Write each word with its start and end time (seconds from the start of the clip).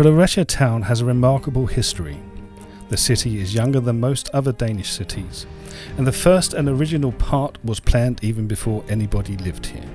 Fredericia 0.00 0.46
town 0.46 0.80
has 0.80 1.02
a 1.02 1.04
remarkable 1.04 1.66
history. 1.66 2.16
The 2.88 2.96
city 2.96 3.38
is 3.38 3.52
younger 3.52 3.80
than 3.80 4.00
most 4.00 4.30
other 4.30 4.50
Danish 4.50 4.90
cities, 4.90 5.44
and 5.98 6.06
the 6.06 6.10
first 6.10 6.54
and 6.54 6.70
original 6.70 7.12
part 7.12 7.62
was 7.62 7.80
planned 7.80 8.24
even 8.24 8.46
before 8.46 8.82
anybody 8.88 9.36
lived 9.36 9.66
here. 9.66 9.90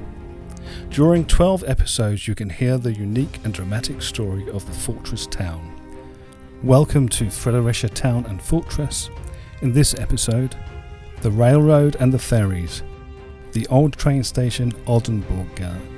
During 0.92 1.26
12 1.26 1.64
episodes, 1.66 2.28
you 2.28 2.36
can 2.36 2.52
hear 2.52 2.78
the 2.78 2.94
unique 2.94 3.40
and 3.44 3.52
dramatic 3.52 4.04
story 4.04 4.48
of 4.52 4.68
the 4.68 4.74
fortress 4.74 5.26
town. 5.26 5.76
Welcome 6.62 7.10
to 7.10 7.32
Fredericia 7.32 7.90
Town 7.90 8.28
and 8.28 8.40
Fortress. 8.40 9.10
In 9.64 9.74
this 9.74 9.96
episode, 9.96 10.56
the 11.22 11.32
railroad 11.32 11.98
and 12.00 12.14
the 12.14 12.20
ferries, 12.20 12.84
the 13.54 13.66
old 13.70 13.94
train 13.98 14.24
station 14.24 14.72
Oldenborggade. 14.86 15.95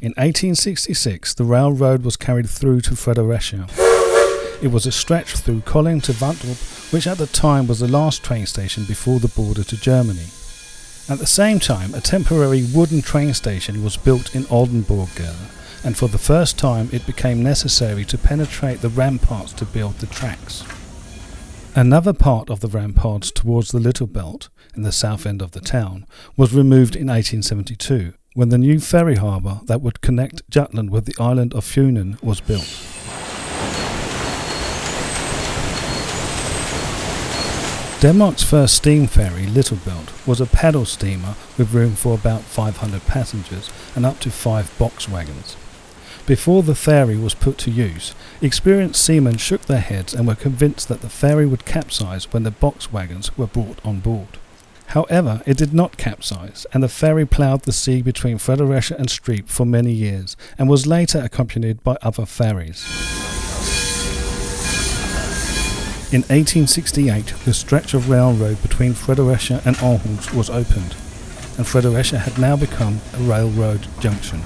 In 0.00 0.10
1866, 0.10 1.34
the 1.34 1.42
railroad 1.42 2.04
was 2.04 2.16
carried 2.16 2.48
through 2.48 2.82
to 2.82 2.94
Fredericia. 2.94 3.66
It 4.62 4.70
was 4.70 4.86
a 4.86 4.92
stretch 4.92 5.36
through 5.36 5.62
Kolding 5.62 6.00
to 6.02 6.12
Vamdrup, 6.12 6.92
which 6.92 7.08
at 7.08 7.18
the 7.18 7.26
time 7.26 7.66
was 7.66 7.80
the 7.80 7.88
last 7.88 8.22
train 8.22 8.46
station 8.46 8.84
before 8.84 9.18
the 9.18 9.26
border 9.26 9.64
to 9.64 9.76
Germany. 9.76 10.26
At 11.08 11.18
the 11.18 11.26
same 11.26 11.58
time, 11.58 11.94
a 11.94 12.00
temporary 12.00 12.64
wooden 12.72 13.02
train 13.02 13.34
station 13.34 13.82
was 13.82 13.96
built 13.96 14.36
in 14.36 14.44
Oldenborggade, 14.44 15.84
and 15.84 15.96
for 15.96 16.06
the 16.06 16.16
first 16.16 16.56
time 16.56 16.88
it 16.92 17.04
became 17.04 17.42
necessary 17.42 18.04
to 18.04 18.16
penetrate 18.16 18.82
the 18.82 18.90
ramparts 18.90 19.52
to 19.54 19.64
build 19.64 19.94
the 19.94 20.06
tracks. 20.06 20.62
Another 21.74 22.12
part 22.12 22.50
of 22.50 22.60
the 22.60 22.68
ramparts 22.68 23.32
towards 23.32 23.72
the 23.72 23.80
Little 23.80 24.06
Belt, 24.06 24.48
in 24.76 24.82
the 24.82 24.92
south 24.92 25.26
end 25.26 25.42
of 25.42 25.50
the 25.50 25.60
town, 25.60 26.06
was 26.36 26.54
removed 26.54 26.94
in 26.94 27.08
1872, 27.08 28.14
when 28.38 28.50
the 28.50 28.56
new 28.56 28.78
ferry 28.78 29.16
harbour 29.16 29.58
that 29.64 29.80
would 29.80 30.00
connect 30.00 30.48
Jutland 30.48 30.90
with 30.90 31.06
the 31.06 31.14
island 31.20 31.52
of 31.54 31.64
Funen 31.64 32.22
was 32.22 32.40
built. 32.40 32.68
Denmark's 38.00 38.44
first 38.44 38.76
steam 38.76 39.08
ferry, 39.08 39.46
Littlebelt, 39.46 40.24
was 40.24 40.40
a 40.40 40.46
paddle 40.46 40.84
steamer 40.84 41.34
with 41.58 41.74
room 41.74 41.96
for 41.96 42.14
about 42.14 42.42
500 42.42 43.04
passengers 43.06 43.70
and 43.96 44.06
up 44.06 44.20
to 44.20 44.30
five 44.30 44.72
box 44.78 45.08
wagons. 45.08 45.56
Before 46.24 46.62
the 46.62 46.76
ferry 46.76 47.16
was 47.16 47.34
put 47.34 47.58
to 47.58 47.72
use, 47.72 48.14
experienced 48.40 49.04
seamen 49.04 49.38
shook 49.38 49.62
their 49.62 49.80
heads 49.80 50.14
and 50.14 50.28
were 50.28 50.36
convinced 50.36 50.86
that 50.86 51.00
the 51.00 51.08
ferry 51.08 51.44
would 51.44 51.64
capsize 51.64 52.32
when 52.32 52.44
the 52.44 52.52
box 52.52 52.92
wagons 52.92 53.36
were 53.36 53.48
brought 53.48 53.84
on 53.84 53.98
board. 53.98 54.38
However, 54.88 55.42
it 55.44 55.58
did 55.58 55.74
not 55.74 55.98
capsize, 55.98 56.66
and 56.72 56.82
the 56.82 56.88
ferry 56.88 57.26
ploughed 57.26 57.62
the 57.62 57.72
sea 57.72 58.00
between 58.00 58.38
Fredericia 58.38 58.96
and 58.98 59.08
Strib 59.08 59.48
for 59.48 59.66
many 59.66 59.92
years, 59.92 60.34
and 60.58 60.66
was 60.68 60.86
later 60.86 61.20
accompanied 61.20 61.82
by 61.82 61.98
other 62.00 62.24
ferries. 62.24 62.86
In 66.10 66.22
1868, 66.22 67.34
the 67.44 67.52
stretch 67.52 67.92
of 67.92 68.08
railroad 68.08 68.62
between 68.62 68.94
Fredericia 68.94 69.60
and 69.66 69.76
Aarhus 69.76 70.32
was 70.32 70.48
opened, 70.48 70.96
and 71.58 71.66
Fredericia 71.66 72.20
had 72.20 72.38
now 72.38 72.56
become 72.56 73.00
a 73.12 73.18
railroad 73.18 73.86
junction. 74.00 74.40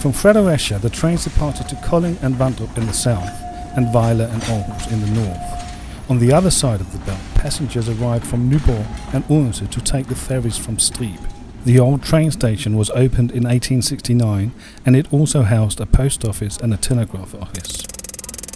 From 0.00 0.12
Fredericia, 0.12 0.80
the 0.80 0.90
trains 0.90 1.22
departed 1.22 1.68
to 1.68 1.76
Kolding 1.76 2.18
and 2.20 2.34
Vamdrup 2.34 2.76
in 2.76 2.86
the 2.86 2.92
south, 2.92 3.30
and 3.76 3.86
Vejle 3.94 4.28
and 4.28 4.42
Aarhus 4.42 4.92
in 4.92 5.00
the 5.02 5.20
north. 5.22 6.10
On 6.10 6.18
the 6.18 6.32
other 6.32 6.50
side 6.50 6.80
of 6.80 6.90
the 6.90 6.98
belt, 7.06 7.17
passengers 7.38 7.88
arrived 7.88 8.26
from 8.26 8.50
Nyborg 8.50 9.14
and 9.14 9.24
Odense 9.30 9.70
to 9.70 9.80
take 9.80 10.08
the 10.08 10.14
ferries 10.14 10.58
from 10.58 10.76
Strib. 10.76 11.18
The 11.64 11.78
old 11.78 12.02
train 12.02 12.30
station 12.30 12.76
was 12.76 12.90
opened 12.90 13.30
in 13.30 13.44
1869, 13.44 14.52
and 14.84 14.96
it 14.96 15.12
also 15.12 15.42
housed 15.42 15.80
a 15.80 15.86
post 15.86 16.24
office 16.24 16.58
and 16.58 16.74
a 16.74 16.76
telegraph 16.76 17.34
office. 17.34 17.82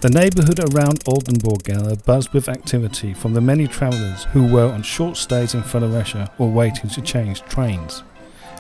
The 0.01 0.11
neighbourhood 0.11 0.59
around 0.59 1.05
Oldenborggade 1.05 2.05
buzzed 2.05 2.33
with 2.33 2.49
activity 2.49 3.15
from 3.15 3.35
the 3.35 3.41
many 3.41 3.69
travellers 3.69 4.25
who 4.33 4.45
were 4.45 4.73
on 4.73 4.83
short 4.83 5.17
stays 5.17 5.55
in 5.55 5.63
Fredericia 5.63 6.33
or 6.39 6.51
waiting 6.51 6.91
to 6.91 7.01
change 7.01 7.43
trains. 7.43 8.03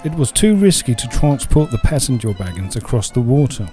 It 0.04 0.14
was 0.14 0.30
too 0.30 0.54
risky 0.54 0.94
to 0.94 1.08
transport 1.08 1.70
the 1.70 1.78
passenger 1.78 2.30
wagons 2.32 2.76
across 2.76 3.10
the 3.10 3.20
water, 3.20 3.68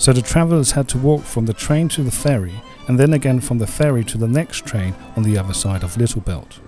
so 0.00 0.14
the 0.14 0.22
travellers 0.22 0.72
had 0.72 0.88
to 0.88 0.96
walk 0.96 1.22
from 1.22 1.44
the 1.44 1.52
train 1.52 1.86
to 1.86 2.02
the 2.02 2.10
ferry 2.10 2.62
and 2.88 2.98
then 2.98 3.12
again 3.12 3.38
from 3.38 3.58
the 3.58 3.66
ferry 3.66 4.02
to 4.02 4.16
the 4.16 4.26
next 4.26 4.64
train 4.64 4.94
on 5.14 5.22
the 5.22 5.36
other 5.36 5.52
side 5.52 5.84
of 5.84 5.96
Littlebelt. 5.96 6.58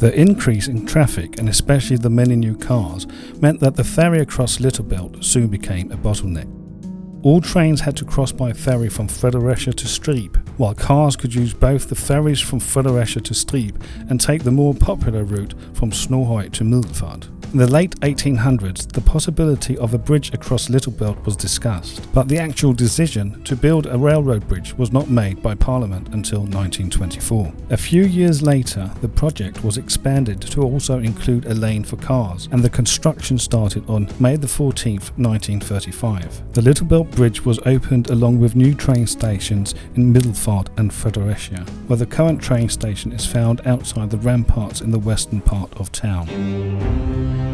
The 0.00 0.12
increase 0.12 0.66
in 0.66 0.86
traffic, 0.86 1.38
and 1.38 1.48
especially 1.48 1.96
the 1.96 2.10
many 2.10 2.34
new 2.34 2.56
cars, 2.56 3.06
meant 3.40 3.60
that 3.60 3.76
the 3.76 3.84
ferry 3.84 4.18
across 4.18 4.58
Littlebelt 4.58 5.24
soon 5.24 5.46
became 5.46 5.92
a 5.92 5.96
bottleneck. 5.96 6.52
All 7.22 7.40
trains 7.40 7.80
had 7.80 7.96
to 7.98 8.04
cross 8.04 8.32
by 8.32 8.52
ferry 8.52 8.88
from 8.88 9.06
Fredericia 9.06 9.72
to 9.72 9.86
Strib, 9.86 10.36
while 10.58 10.74
cars 10.74 11.14
could 11.14 11.34
use 11.34 11.54
both 11.54 11.88
the 11.88 11.94
ferries 11.94 12.40
from 12.40 12.58
Fredericia 12.58 13.20
to 13.20 13.34
Strib 13.34 13.80
and 14.10 14.20
take 14.20 14.42
the 14.42 14.50
more 14.50 14.74
popular 14.74 15.22
route 15.22 15.54
from 15.74 15.92
Snoghøj 15.92 16.52
to 16.54 16.64
Middelfart. 16.64 17.35
In 17.56 17.60
the 17.60 17.72
late 17.72 17.98
1800s, 18.00 18.92
the 18.92 19.00
possibility 19.00 19.78
of 19.78 19.94
a 19.94 19.98
bridge 19.98 20.34
across 20.34 20.68
Littlebelt 20.68 21.24
was 21.24 21.36
discussed, 21.36 22.06
but 22.12 22.28
the 22.28 22.36
actual 22.36 22.74
decision 22.74 23.42
to 23.44 23.56
build 23.56 23.86
a 23.86 23.96
railroad 23.96 24.46
bridge 24.46 24.74
was 24.74 24.92
not 24.92 25.08
made 25.08 25.42
by 25.42 25.54
Parliament 25.54 26.08
until 26.08 26.40
1924. 26.40 27.50
A 27.70 27.76
few 27.78 28.04
years 28.04 28.42
later, 28.42 28.90
the 29.00 29.08
project 29.08 29.64
was 29.64 29.78
expanded 29.78 30.42
to 30.42 30.60
also 30.60 30.98
include 30.98 31.46
a 31.46 31.54
lane 31.54 31.82
for 31.82 31.96
cars, 31.96 32.46
and 32.52 32.62
the 32.62 32.68
construction 32.68 33.38
started 33.38 33.88
on 33.88 34.10
May 34.20 34.36
14, 34.36 34.96
1935. 35.16 36.52
The 36.52 36.60
Littlebelt 36.60 37.10
Bridge 37.12 37.46
was 37.46 37.58
opened 37.64 38.10
along 38.10 38.38
with 38.38 38.54
new 38.54 38.74
train 38.74 39.06
stations 39.06 39.74
in 39.94 40.12
Middelfart 40.12 40.68
and 40.76 40.92
Fredericia, 40.92 41.64
where 41.86 41.96
the 41.96 42.04
current 42.04 42.42
train 42.42 42.68
station 42.68 43.12
is 43.12 43.24
found 43.24 43.66
outside 43.66 44.10
the 44.10 44.18
ramparts 44.18 44.82
in 44.82 44.90
the 44.90 44.98
western 44.98 45.40
part 45.40 45.72
of 45.80 45.90
town. 45.90 47.45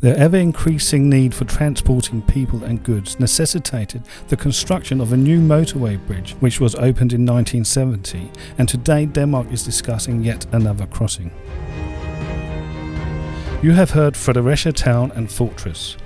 The 0.00 0.16
ever 0.16 0.36
increasing 0.36 1.10
need 1.10 1.34
for 1.34 1.44
transporting 1.44 2.22
people 2.22 2.62
and 2.62 2.84
goods 2.84 3.18
necessitated 3.18 4.04
the 4.28 4.36
construction 4.36 5.00
of 5.00 5.12
a 5.12 5.16
new 5.16 5.40
motorway 5.40 5.98
bridge, 6.06 6.36
which 6.38 6.60
was 6.60 6.76
opened 6.76 7.12
in 7.12 7.26
1970, 7.26 8.30
and 8.58 8.68
today 8.68 9.06
Denmark 9.06 9.50
is 9.50 9.64
discussing 9.64 10.22
yet 10.22 10.46
another 10.52 10.86
crossing. 10.86 11.32
You 13.60 13.72
have 13.72 13.90
heard 13.90 14.16
Fredericia 14.16 14.70
Town 14.70 15.10
and 15.16 15.28
Fortress. 15.28 15.96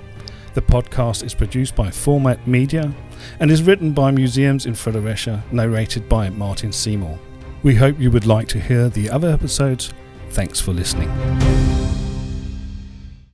The 0.55 0.63
podcast 0.63 1.23
is 1.23 1.35
produced 1.35 1.75
by 1.75 1.91
Format 1.91 2.47
Media 2.47 2.91
and 3.39 3.51
is 3.51 3.61
written 3.61 3.91
by 3.91 4.09
Museums 4.09 4.65
in 4.65 4.73
Fredericia, 4.73 5.43
narrated 5.51 6.09
by 6.09 6.31
Martin 6.31 6.71
Seymour. 6.71 7.19
We 7.61 7.75
hope 7.75 7.99
you 7.99 8.09
would 8.09 8.25
like 8.25 8.47
to 8.49 8.59
hear 8.59 8.89
the 8.89 9.11
other 9.11 9.29
episodes. 9.29 9.93
Thanks 10.31 10.59
for 10.59 10.73
listening. 10.73 11.11